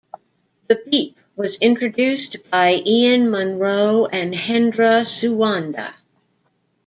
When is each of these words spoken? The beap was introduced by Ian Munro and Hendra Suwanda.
The 0.67 0.81
beap 0.89 1.15
was 1.35 1.61
introduced 1.61 2.37
by 2.49 2.81
Ian 2.83 3.29
Munro 3.29 4.07
and 4.07 4.33
Hendra 4.33 5.05
Suwanda. 5.05 5.93